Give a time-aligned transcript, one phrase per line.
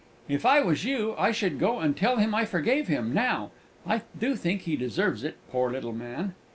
[0.27, 3.51] If I was you, I should go and tell him I forgave him, now.
[3.85, 6.33] I do think he deserves it, poor little man!"